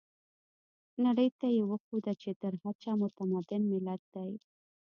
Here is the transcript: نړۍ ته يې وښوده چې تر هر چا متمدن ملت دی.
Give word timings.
نړۍ 1.05 1.29
ته 1.39 1.47
يې 1.55 1.61
وښوده 1.69 2.13
چې 2.21 2.29
تر 2.41 2.53
هر 2.61 2.75
چا 2.83 2.91
متمدن 3.01 3.61
ملت 3.71 4.01
دی. 4.13 4.31